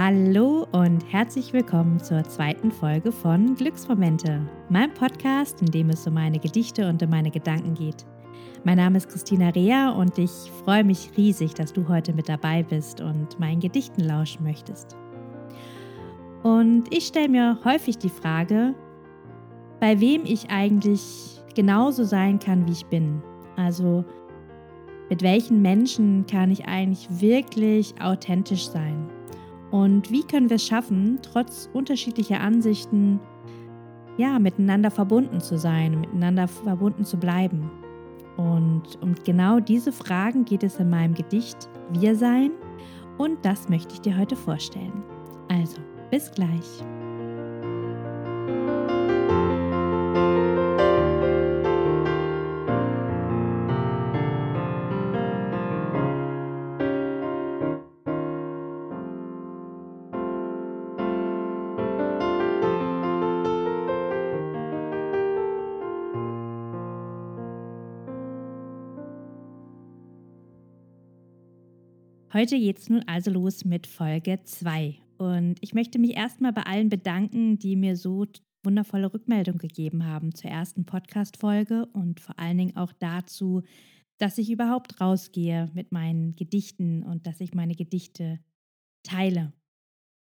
[0.00, 6.14] Hallo und herzlich willkommen zur zweiten Folge von Glücksmomente, meinem Podcast, in dem es um
[6.14, 8.06] meine Gedichte und um meine Gedanken geht.
[8.62, 10.30] Mein Name ist Christina Rea und ich
[10.62, 14.96] freue mich riesig, dass du heute mit dabei bist und meinen Gedichten lauschen möchtest.
[16.44, 18.76] Und ich stelle mir häufig die Frage,
[19.80, 23.20] bei wem ich eigentlich genauso sein kann, wie ich bin.
[23.56, 24.04] Also
[25.10, 29.17] mit welchen Menschen kann ich eigentlich wirklich authentisch sein?
[29.70, 33.20] Und wie können wir es schaffen, trotz unterschiedlicher Ansichten,
[34.16, 37.70] ja, miteinander verbunden zu sein, miteinander verbunden zu bleiben?
[38.36, 42.52] Und um genau diese Fragen geht es in meinem Gedicht Wir sein
[43.18, 45.02] und das möchte ich dir heute vorstellen.
[45.48, 45.78] Also,
[46.10, 46.84] bis gleich.
[72.38, 74.94] Heute geht es nun also los mit Folge 2.
[75.16, 78.26] Und ich möchte mich erstmal bei allen bedanken, die mir so
[78.62, 83.64] wundervolle Rückmeldung gegeben haben zur ersten Podcast-Folge und vor allen Dingen auch dazu,
[84.18, 88.38] dass ich überhaupt rausgehe mit meinen Gedichten und dass ich meine Gedichte
[89.02, 89.52] teile.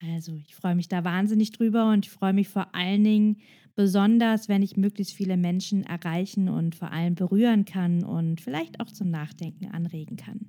[0.03, 3.37] Also, ich freue mich da wahnsinnig drüber und ich freue mich vor allen Dingen
[3.77, 8.91] besonders, wenn ich möglichst viele Menschen erreichen und vor allem berühren kann und vielleicht auch
[8.91, 10.49] zum Nachdenken anregen kann.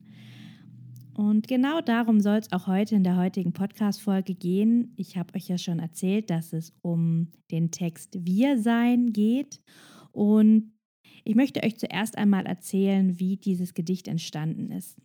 [1.15, 4.93] Und genau darum soll es auch heute in der heutigen Podcast-Folge gehen.
[4.95, 9.61] Ich habe euch ja schon erzählt, dass es um den Text Wir sein geht.
[10.11, 10.73] Und
[11.23, 14.97] ich möchte euch zuerst einmal erzählen, wie dieses Gedicht entstanden ist.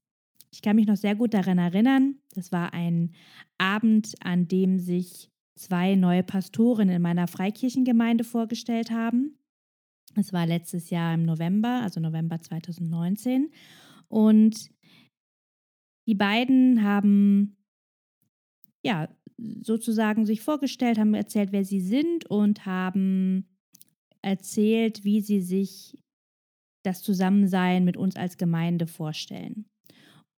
[0.51, 2.17] Ich kann mich noch sehr gut daran erinnern.
[2.35, 3.13] Das war ein
[3.59, 9.39] Abend, an dem sich zwei neue Pastoren in meiner Freikirchengemeinde vorgestellt haben.
[10.17, 13.51] Es war letztes Jahr im November, also November 2019.
[14.09, 14.71] Und
[16.09, 17.59] die beiden haben
[18.83, 19.09] ja
[19.61, 23.47] sozusagen sich vorgestellt, haben erzählt, wer sie sind und haben
[24.23, 26.03] erzählt, wie sie sich
[26.83, 29.67] das Zusammensein mit uns als Gemeinde vorstellen.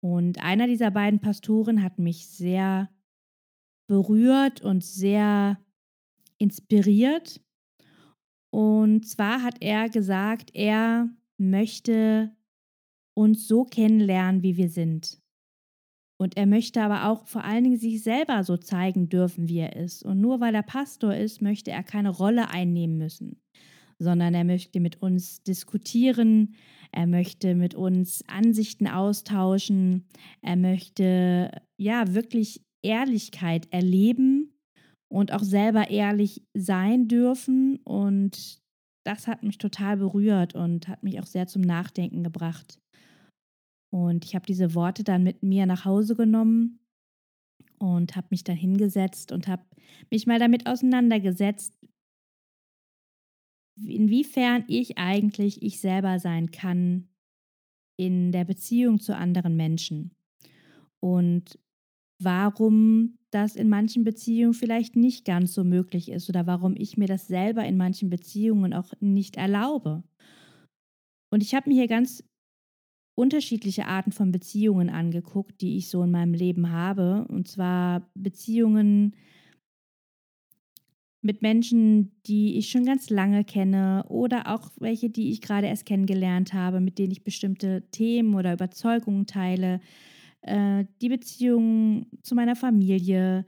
[0.01, 2.91] Und einer dieser beiden Pastoren hat mich sehr
[3.87, 5.59] berührt und sehr
[6.39, 7.41] inspiriert.
[8.53, 12.35] Und zwar hat er gesagt, er möchte
[13.15, 15.20] uns so kennenlernen, wie wir sind.
[16.21, 19.75] Und er möchte aber auch vor allen Dingen sich selber so zeigen dürfen, wie er
[19.75, 20.05] ist.
[20.05, 23.41] Und nur weil er Pastor ist, möchte er keine Rolle einnehmen müssen,
[23.99, 26.57] sondern er möchte mit uns diskutieren,
[26.93, 30.05] er möchte mit uns Ansichten austauschen,
[30.43, 34.53] er möchte ja wirklich Ehrlichkeit erleben
[35.09, 37.79] und auch selber ehrlich sein dürfen.
[37.79, 38.61] Und
[39.07, 42.79] das hat mich total berührt und hat mich auch sehr zum Nachdenken gebracht.
[43.91, 46.81] Und ich habe diese Worte dann mit mir nach Hause genommen
[47.79, 49.65] und habe mich dann hingesetzt und habe
[50.11, 51.77] mich mal damit auseinandergesetzt,
[53.77, 57.09] inwiefern ich eigentlich ich selber sein kann
[57.97, 60.15] in der Beziehung zu anderen Menschen
[61.01, 61.59] und
[62.23, 67.07] warum das in manchen Beziehungen vielleicht nicht ganz so möglich ist oder warum ich mir
[67.07, 70.03] das selber in manchen Beziehungen auch nicht erlaube.
[71.33, 72.25] Und ich habe mir hier ganz
[73.21, 77.27] unterschiedliche Arten von Beziehungen angeguckt, die ich so in meinem Leben habe.
[77.29, 79.15] Und zwar Beziehungen
[81.23, 85.85] mit Menschen, die ich schon ganz lange kenne oder auch welche, die ich gerade erst
[85.85, 89.81] kennengelernt habe, mit denen ich bestimmte Themen oder Überzeugungen teile.
[90.41, 93.45] Äh, die Beziehungen zu meiner Familie,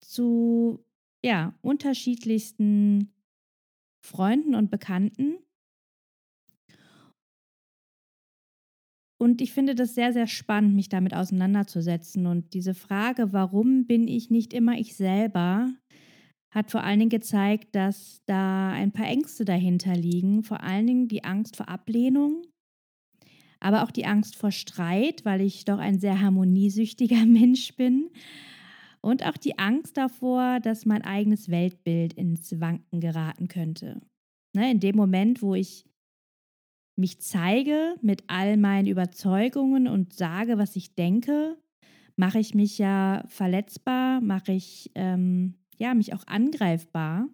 [0.00, 0.84] zu
[1.24, 3.12] ja, unterschiedlichsten
[4.00, 5.36] Freunden und Bekannten.
[9.18, 12.26] Und ich finde das sehr, sehr spannend, mich damit auseinanderzusetzen.
[12.26, 15.70] Und diese Frage, warum bin ich nicht immer ich selber,
[16.50, 20.42] hat vor allen Dingen gezeigt, dass da ein paar Ängste dahinter liegen.
[20.42, 22.42] Vor allen Dingen die Angst vor Ablehnung,
[23.60, 28.10] aber auch die Angst vor Streit, weil ich doch ein sehr harmoniesüchtiger Mensch bin.
[29.00, 34.00] Und auch die Angst davor, dass mein eigenes Weltbild ins Wanken geraten könnte.
[34.54, 35.84] Ne, in dem Moment, wo ich
[36.96, 41.56] mich zeige mit all meinen Überzeugungen und sage, was ich denke,
[42.16, 47.28] mache ich mich ja verletzbar, mache ich ähm, ja mich auch angreifbar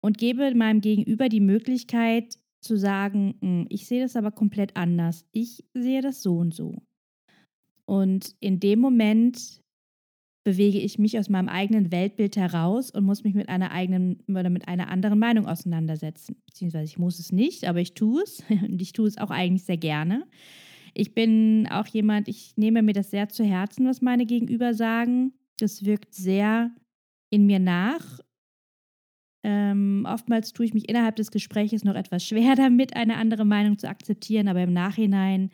[0.00, 5.24] und gebe meinem Gegenüber die Möglichkeit zu sagen, hm, ich sehe das aber komplett anders.
[5.32, 6.82] Ich sehe das so und so.
[7.86, 9.60] Und in dem Moment
[10.44, 14.50] bewege ich mich aus meinem eigenen Weltbild heraus und muss mich mit einer eigenen oder
[14.50, 16.36] mit einer anderen Meinung auseinandersetzen.
[16.46, 19.64] Beziehungsweise ich muss es nicht, aber ich tue es und ich tue es auch eigentlich
[19.64, 20.26] sehr gerne.
[20.92, 25.32] Ich bin auch jemand, ich nehme mir das sehr zu Herzen, was meine Gegenüber sagen.
[25.58, 26.70] Das wirkt sehr
[27.30, 28.20] in mir nach.
[29.44, 33.78] Ähm, oftmals tue ich mich innerhalb des Gespräches noch etwas schwer damit, eine andere Meinung
[33.78, 35.50] zu akzeptieren, aber im Nachhinein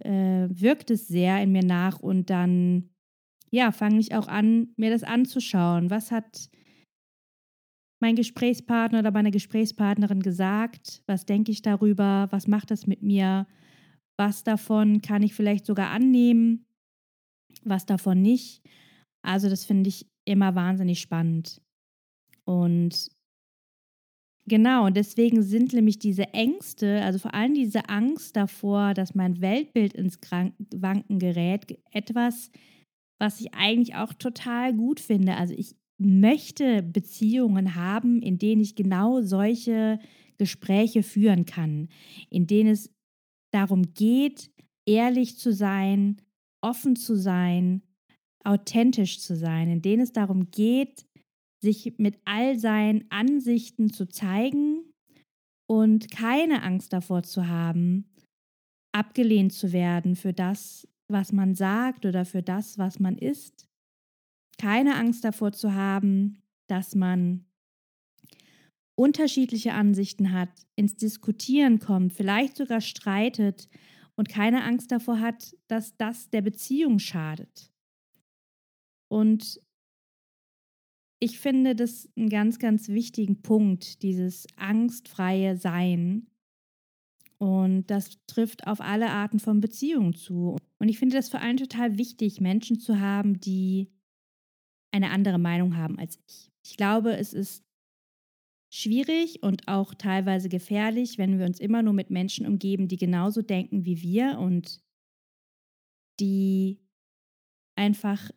[0.00, 2.90] äh, wirkt es sehr in mir nach und dann
[3.54, 5.88] ja, fange ich auch an, mir das anzuschauen.
[5.88, 6.50] Was hat
[8.02, 11.04] mein Gesprächspartner oder meine Gesprächspartnerin gesagt?
[11.06, 12.26] Was denke ich darüber?
[12.30, 13.46] Was macht das mit mir?
[14.18, 16.66] Was davon kann ich vielleicht sogar annehmen?
[17.62, 18.60] Was davon nicht?
[19.22, 21.62] Also das finde ich immer wahnsinnig spannend.
[22.44, 23.08] Und
[24.48, 29.94] genau, deswegen sind nämlich diese Ängste, also vor allem diese Angst davor, dass mein Weltbild
[29.94, 30.18] ins
[30.74, 32.50] Wanken gerät, etwas,
[33.24, 35.36] was ich eigentlich auch total gut finde.
[35.36, 39.98] Also ich möchte Beziehungen haben, in denen ich genau solche
[40.36, 41.88] Gespräche führen kann,
[42.28, 42.90] in denen es
[43.50, 44.50] darum geht,
[44.86, 46.20] ehrlich zu sein,
[46.62, 47.82] offen zu sein,
[48.44, 51.06] authentisch zu sein, in denen es darum geht,
[51.62, 54.92] sich mit all seinen Ansichten zu zeigen
[55.66, 58.04] und keine Angst davor zu haben,
[58.92, 63.66] abgelehnt zu werden für das, was man sagt oder für das, was man ist.
[64.58, 67.46] Keine Angst davor zu haben, dass man
[68.96, 73.68] unterschiedliche Ansichten hat, ins Diskutieren kommt, vielleicht sogar streitet
[74.16, 77.72] und keine Angst davor hat, dass das der Beziehung schadet.
[79.08, 79.60] Und
[81.20, 86.26] ich finde das einen ganz, ganz wichtigen Punkt, dieses angstfreie Sein,
[87.44, 90.56] und das trifft auf alle Arten von Beziehungen zu.
[90.78, 93.92] Und ich finde das vor allem total wichtig, Menschen zu haben, die
[94.94, 96.50] eine andere Meinung haben als ich.
[96.64, 97.62] Ich glaube, es ist
[98.72, 103.42] schwierig und auch teilweise gefährlich, wenn wir uns immer nur mit Menschen umgeben, die genauso
[103.42, 104.82] denken wie wir und
[106.18, 106.80] die
[107.76, 108.30] einfach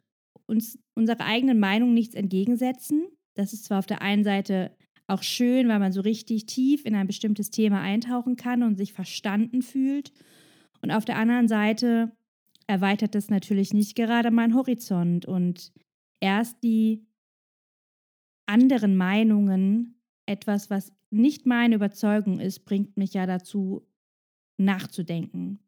[0.48, 3.08] uns unserer eigenen Meinung nichts entgegensetzen.
[3.36, 4.77] Das ist zwar auf der einen Seite
[5.08, 8.94] auch schön, weil man so richtig tief in ein bestimmtes Thema eintauchen kann und sich
[8.94, 10.12] verstanden fühlt.
[10.82, 12.12] Und auf der anderen Seite
[12.68, 15.72] erweitert das natürlich nicht gerade meinen Horizont und
[16.20, 17.06] erst die
[18.46, 23.88] anderen Meinungen, etwas, was nicht meine Überzeugung ist, bringt mich ja dazu,
[24.58, 25.60] nachzudenken.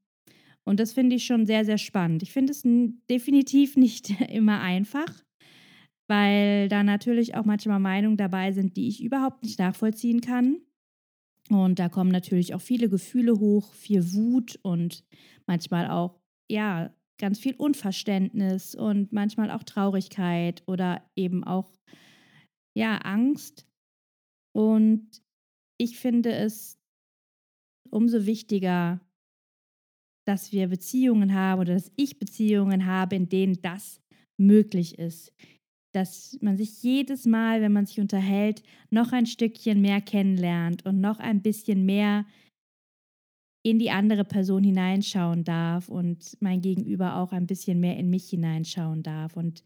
[0.65, 2.24] Und das finde ich schon sehr, sehr spannend.
[2.24, 2.63] Ich finde es
[3.09, 5.24] definitiv nicht immer einfach
[6.09, 10.57] weil da natürlich auch manchmal Meinungen dabei sind, die ich überhaupt nicht nachvollziehen kann.
[11.50, 15.06] Und da kommen natürlich auch viele Gefühle hoch, viel Wut und
[15.45, 16.19] manchmal auch,
[16.50, 21.71] ja, ganz viel Unverständnis und manchmal auch Traurigkeit oder eben auch,
[22.75, 23.68] ja, Angst.
[24.56, 25.21] Und
[25.78, 26.80] ich finde es
[27.92, 28.99] umso wichtiger,
[30.28, 34.01] dass wir Beziehungen haben oder dass ich Beziehungen habe, in denen das
[34.37, 35.33] möglich ist,
[35.99, 41.01] dass man sich jedes Mal, wenn man sich unterhält, noch ein Stückchen mehr kennenlernt und
[41.01, 42.25] noch ein bisschen mehr
[43.63, 48.29] in die andere Person hineinschauen darf und mein Gegenüber auch ein bisschen mehr in mich
[48.29, 49.35] hineinschauen darf.
[49.35, 49.65] Und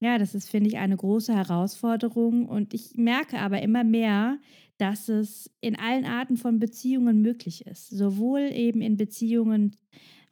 [0.00, 2.48] ja, das ist, finde ich, eine große Herausforderung.
[2.48, 4.38] Und ich merke aber immer mehr,
[4.78, 7.90] dass es in allen Arten von Beziehungen möglich ist.
[7.90, 9.76] Sowohl eben in Beziehungen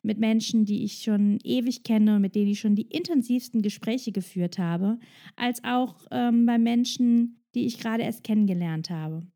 [0.02, 4.12] mit Menschen, die ich schon ewig kenne und mit denen ich schon die intensivsten Gespräche
[4.12, 4.98] geführt habe,
[5.36, 9.26] als auch ähm, bei Menschen, die ich gerade erst kennengelernt habe.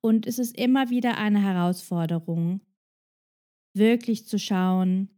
[0.00, 2.60] Und es ist immer wieder eine Herausforderung,
[3.74, 5.08] wirklich zu schauen,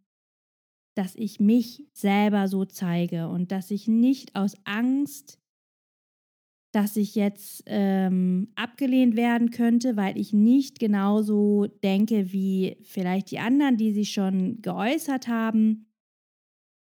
[0.94, 5.39] dass ich mich selber so zeige und dass ich nicht aus Angst
[6.72, 13.40] dass ich jetzt ähm, abgelehnt werden könnte, weil ich nicht genauso denke wie vielleicht die
[13.40, 15.86] anderen, die sich schon geäußert haben,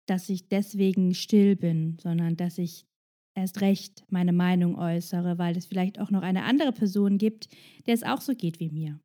[0.07, 2.87] dass ich deswegen still bin, sondern dass ich
[3.35, 7.49] erst recht meine Meinung äußere, weil es vielleicht auch noch eine andere Person gibt,
[7.87, 9.00] der es auch so geht wie mir.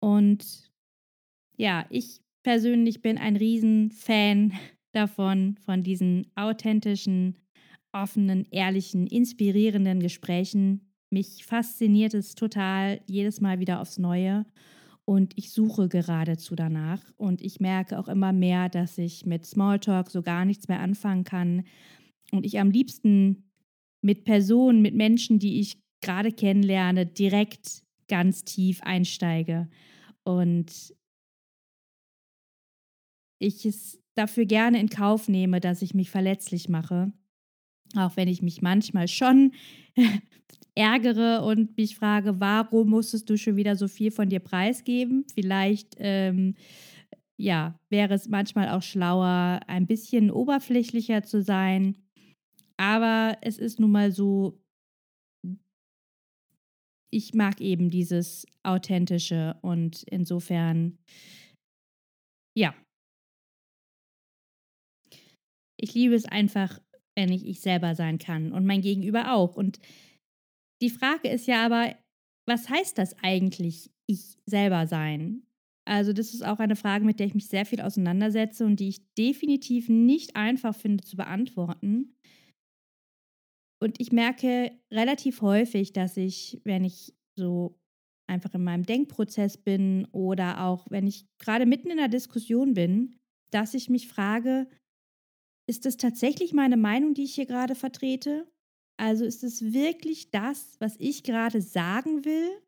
[0.00, 0.72] Und
[1.56, 4.52] ja, ich persönlich bin ein Riesenfan
[4.92, 7.36] davon, von diesen authentischen
[8.02, 10.92] offenen, ehrlichen, inspirierenden Gesprächen.
[11.10, 14.44] Mich fasziniert es total jedes Mal wieder aufs Neue
[15.04, 20.10] und ich suche geradezu danach und ich merke auch immer mehr, dass ich mit Smalltalk
[20.10, 21.64] so gar nichts mehr anfangen kann
[22.32, 23.50] und ich am liebsten
[24.02, 29.68] mit Personen, mit Menschen, die ich gerade kennenlerne, direkt ganz tief einsteige
[30.24, 30.94] und
[33.38, 37.12] ich es dafür gerne in Kauf nehme, dass ich mich verletzlich mache.
[37.98, 39.52] Auch wenn ich mich manchmal schon
[40.74, 45.24] ärgere und mich frage, warum musstest du schon wieder so viel von dir preisgeben?
[45.34, 46.54] Vielleicht ähm,
[47.38, 51.96] ja, wäre es manchmal auch schlauer, ein bisschen oberflächlicher zu sein.
[52.78, 54.60] Aber es ist nun mal so,
[57.10, 60.98] ich mag eben dieses Authentische und insofern,
[62.54, 62.74] ja.
[65.78, 66.80] Ich liebe es einfach,
[67.16, 69.56] wenn ich ich selber sein kann und mein Gegenüber auch.
[69.56, 69.78] Und
[70.82, 71.96] die Frage ist ja aber,
[72.46, 75.42] was heißt das eigentlich, ich selber sein?
[75.88, 78.88] Also das ist auch eine Frage, mit der ich mich sehr viel auseinandersetze und die
[78.88, 82.16] ich definitiv nicht einfach finde zu beantworten.
[83.80, 87.78] Und ich merke relativ häufig, dass ich, wenn ich so
[88.28, 93.16] einfach in meinem Denkprozess bin oder auch wenn ich gerade mitten in einer Diskussion bin,
[93.52, 94.68] dass ich mich frage,
[95.68, 98.46] ist das tatsächlich meine Meinung, die ich hier gerade vertrete?
[98.98, 102.62] Also ist es wirklich das, was ich gerade sagen will?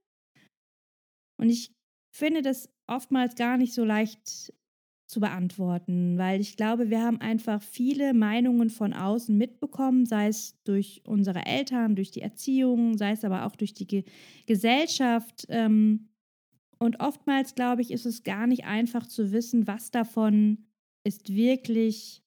[1.41, 1.73] Und ich
[2.15, 4.53] finde das oftmals gar nicht so leicht
[5.09, 10.61] zu beantworten, weil ich glaube, wir haben einfach viele Meinungen von außen mitbekommen, sei es
[10.65, 14.05] durch unsere Eltern, durch die Erziehung, sei es aber auch durch die Ge
[14.45, 15.47] Gesellschaft.
[15.49, 16.11] Ähm,
[16.79, 20.67] und oftmals, glaube ich, ist es gar nicht einfach zu wissen, was davon
[21.05, 22.23] ist wirklich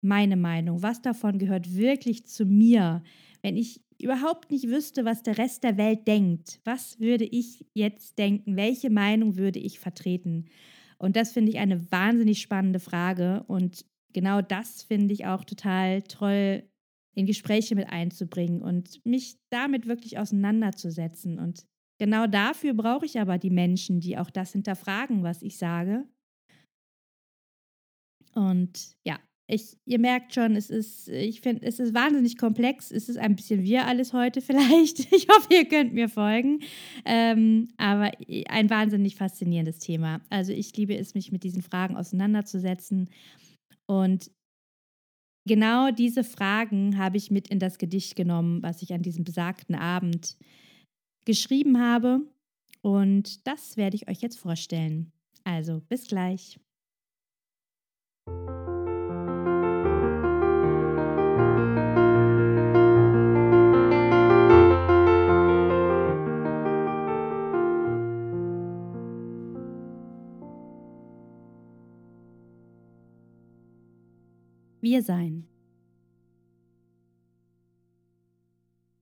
[0.00, 3.02] meine Meinung, was davon gehört wirklich zu mir.
[3.42, 8.18] Wenn ich überhaupt nicht wüsste, was der Rest der Welt denkt, was würde ich jetzt
[8.18, 8.56] denken?
[8.56, 10.46] Welche Meinung würde ich vertreten?
[10.98, 13.44] Und das finde ich eine wahnsinnig spannende Frage.
[13.48, 16.64] Und genau das finde ich auch total toll,
[17.14, 21.40] in Gespräche mit einzubringen und mich damit wirklich auseinanderzusetzen.
[21.40, 21.66] Und
[21.98, 26.04] genau dafür brauche ich aber die Menschen, die auch das hinterfragen, was ich sage.
[28.34, 29.18] Und ja,
[29.50, 32.90] ich, ihr merkt schon, es ist, ich finde, es ist wahnsinnig komplex.
[32.90, 35.10] Es ist ein bisschen wir alles heute vielleicht.
[35.10, 36.60] Ich hoffe, ihr könnt mir folgen.
[37.06, 38.12] Ähm, aber
[38.48, 40.20] ein wahnsinnig faszinierendes Thema.
[40.28, 43.08] Also ich liebe es, mich mit diesen Fragen auseinanderzusetzen.
[43.86, 44.30] Und
[45.46, 49.74] genau diese Fragen habe ich mit in das Gedicht genommen, was ich an diesem besagten
[49.74, 50.36] Abend
[51.24, 52.20] geschrieben habe.
[52.82, 55.10] Und das werde ich euch jetzt vorstellen.
[55.42, 56.60] Also bis gleich.
[74.98, 75.46] Wir sein.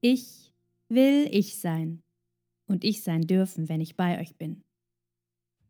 [0.03, 0.53] Ich
[0.91, 2.03] will ich sein
[2.69, 4.63] und ich sein dürfen, wenn ich bei euch bin.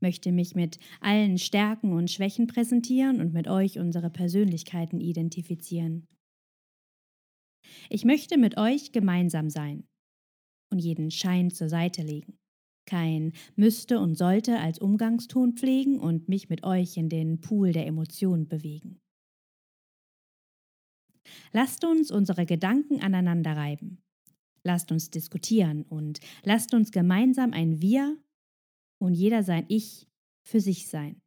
[0.01, 6.09] Möchte mich mit allen Stärken und Schwächen präsentieren und mit euch unsere Persönlichkeiten identifizieren.
[7.89, 9.87] Ich möchte mit euch gemeinsam sein
[10.73, 12.37] und jeden Schein zur Seite legen.
[12.85, 17.87] Kein müsste und sollte als Umgangston pflegen und mich mit euch in den Pool der
[17.87, 19.01] Emotionen bewegen.
[21.53, 24.03] Lasst uns unsere Gedanken aneinander reiben.
[24.65, 28.19] Lasst uns diskutieren und lasst uns gemeinsam ein Wir
[28.99, 30.09] und jeder sein Ich
[30.43, 31.21] für sich sein.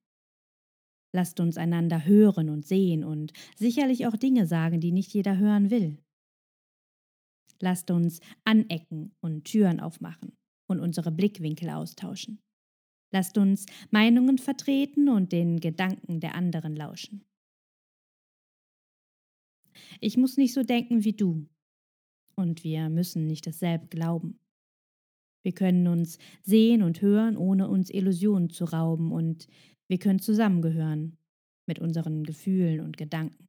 [1.13, 5.71] Lasst uns einander hören und sehen und sicherlich auch Dinge sagen, die nicht jeder hören
[5.71, 5.97] will.
[7.61, 10.37] Lasst uns anecken und Türen aufmachen
[10.67, 12.41] und unsere Blickwinkel austauschen.
[13.11, 17.25] Lasst uns Meinungen vertreten und den Gedanken der anderen lauschen.
[19.99, 21.47] Ich muss nicht so denken wie du.
[22.35, 24.39] Und wir müssen nicht dasselbe glauben.
[25.43, 29.47] Wir können uns sehen und hören, ohne uns Illusionen zu rauben, und
[29.87, 31.17] wir können zusammengehören
[31.65, 33.47] mit unseren Gefühlen und Gedanken,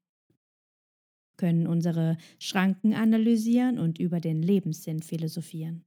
[1.36, 5.84] können unsere Schranken analysieren und über den Lebenssinn philosophieren.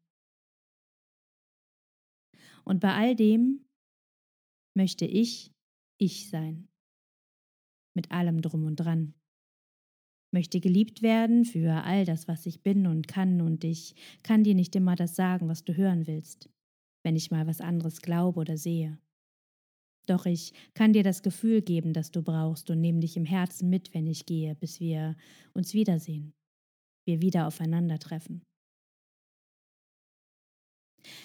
[2.66, 3.66] Und bei all dem
[4.76, 5.52] möchte ich
[6.00, 6.68] ich sein,
[7.96, 9.14] mit allem drum und dran
[10.34, 14.56] möchte geliebt werden für all das, was ich bin und kann, und ich kann dir
[14.56, 16.50] nicht immer das sagen, was du hören willst,
[17.04, 18.98] wenn ich mal was anderes glaube oder sehe.
[20.06, 23.70] Doch ich kann dir das Gefühl geben, das du brauchst, und nehme dich im Herzen
[23.70, 25.16] mit, wenn ich gehe, bis wir
[25.54, 26.34] uns wiedersehen,
[27.06, 28.42] wir wieder aufeinandertreffen.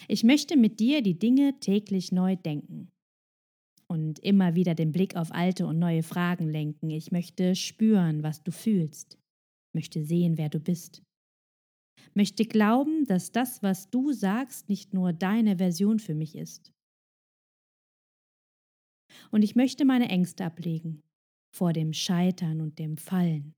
[0.07, 2.89] Ich möchte mit dir die Dinge täglich neu denken,
[3.91, 6.89] und immer wieder den Blick auf alte und neue Fragen lenken.
[6.91, 9.17] Ich möchte spüren, was du fühlst,
[9.73, 11.01] möchte sehen, wer du bist.
[12.13, 16.71] Möchte glauben, dass das, was du sagst, nicht nur deine Version für mich ist.
[19.31, 21.01] Und ich möchte meine Ängste ablegen
[21.55, 23.55] vor dem Scheitern und dem Fallen,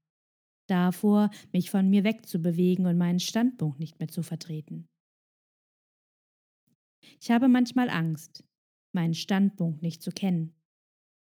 [0.68, 4.88] davor, mich von mir wegzubewegen und meinen Standpunkt nicht mehr zu vertreten.
[7.20, 8.46] Ich habe manchmal Angst,
[8.94, 10.54] meinen Standpunkt nicht zu kennen,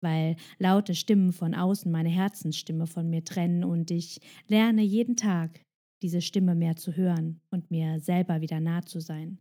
[0.01, 5.63] weil laute Stimmen von außen meine Herzensstimme von mir trennen und ich lerne jeden Tag,
[6.01, 9.39] diese Stimme mehr zu hören und mir selber wieder nah zu sein.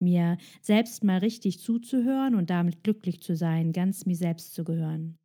[0.00, 5.18] Mir selbst mal richtig zuzuhören und damit glücklich zu sein, ganz mir selbst zu gehören.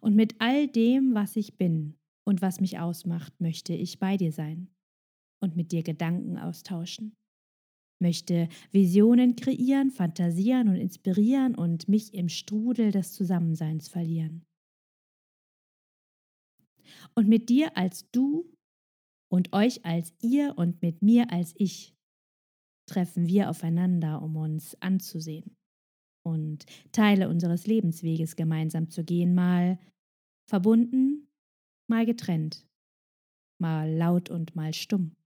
[0.00, 4.32] Und mit all dem, was ich bin und was mich ausmacht, möchte ich bei dir
[4.32, 4.68] sein
[5.42, 7.16] und mit dir Gedanken austauschen.
[8.00, 14.46] Möchte Visionen kreieren, fantasieren und inspirieren und mich im Strudel des Zusammenseins verlieren.
[17.14, 18.50] Und mit dir als du
[19.30, 21.94] und euch als ihr und mit mir als ich
[22.88, 25.56] treffen wir aufeinander, um uns anzusehen
[26.26, 29.78] und Teile unseres Lebensweges gemeinsam zu gehen, mal
[30.48, 31.28] verbunden,
[31.88, 32.66] mal getrennt,
[33.60, 35.16] mal laut und mal stumm.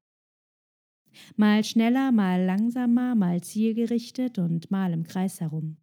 [1.37, 5.77] Mal schneller, mal langsamer, mal zielgerichtet und mal im Kreis herum.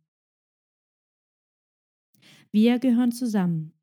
[2.51, 3.73] Wir gehören zusammen,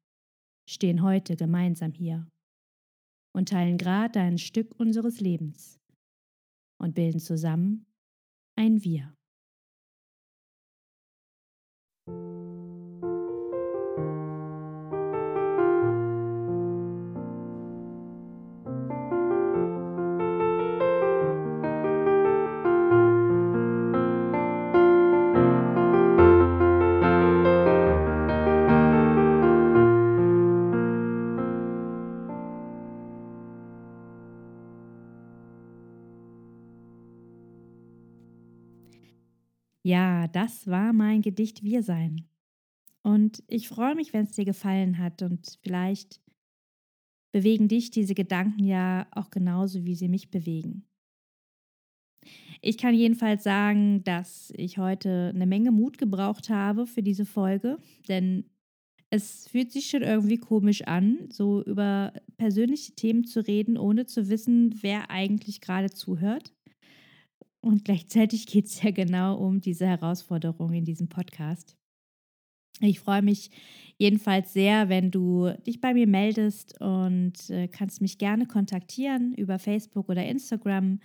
[0.69, 2.29] stehen heute gemeinsam hier
[3.35, 5.79] und teilen gerade ein Stück unseres Lebens
[6.81, 7.87] und bilden zusammen
[8.57, 9.15] ein Wir.
[39.89, 42.29] Ja, das war mein Gedicht Wir sein.
[43.03, 46.21] Und ich freue mich, wenn es dir gefallen hat und vielleicht
[47.33, 50.87] bewegen dich diese Gedanken ja auch genauso, wie sie mich bewegen.
[52.61, 57.79] Ich kann jedenfalls sagen, dass ich heute eine Menge Mut gebraucht habe für diese Folge,
[58.09, 58.45] denn
[59.09, 64.29] es fühlt sich schon irgendwie komisch an, so über persönliche Themen zu reden, ohne zu
[64.29, 66.53] wissen, wer eigentlich gerade zuhört.
[67.61, 71.77] Und gleichzeitig geht es ja genau um diese Herausforderung in diesem Podcast.
[72.81, 73.51] Ich freue mich
[73.97, 79.59] jedenfalls sehr, wenn du dich bei mir meldest und äh, kannst mich gerne kontaktieren über
[79.59, 81.01] Facebook oder Instagram.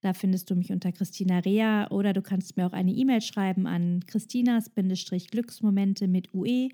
[0.00, 3.68] Da findest du mich unter Christina Rea oder du kannst mir auch eine E-Mail schreiben
[3.68, 6.70] an christinas-glücksmomente mit ue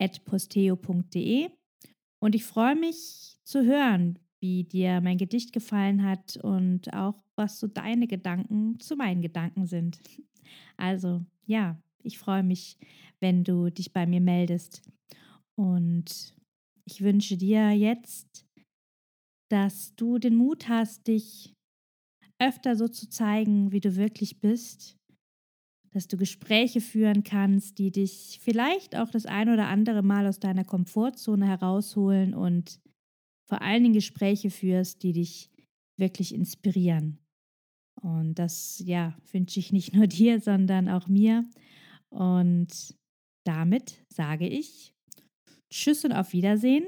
[0.00, 1.50] at posteo.de.
[2.20, 7.58] Und ich freue mich zu hören, wie dir mein Gedicht gefallen hat und auch, was
[7.58, 9.98] so deine Gedanken zu meinen Gedanken sind.
[10.76, 12.76] Also ja, ich freue mich,
[13.20, 14.82] wenn du dich bei mir meldest.
[15.56, 16.34] Und
[16.84, 18.44] ich wünsche dir jetzt,
[19.48, 21.54] dass du den Mut hast, dich
[22.38, 24.98] öfter so zu zeigen, wie du wirklich bist,
[25.92, 30.38] dass du Gespräche führen kannst, die dich vielleicht auch das ein oder andere Mal aus
[30.38, 32.83] deiner Komfortzone herausholen und
[33.46, 35.50] vor allen Dingen Gespräche führst, die dich
[35.98, 37.18] wirklich inspirieren.
[38.00, 41.44] Und das, ja, wünsche ich nicht nur dir, sondern auch mir.
[42.10, 42.96] Und
[43.44, 44.94] damit sage ich
[45.70, 46.86] Tschüss und auf Wiedersehen.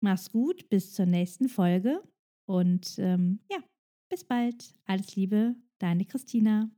[0.00, 2.02] Mach's gut, bis zur nächsten Folge.
[2.46, 3.58] Und ähm, ja,
[4.08, 4.74] bis bald.
[4.84, 6.70] Alles Liebe, deine Christina.